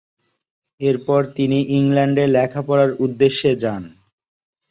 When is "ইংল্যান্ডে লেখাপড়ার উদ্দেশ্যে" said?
1.77-3.51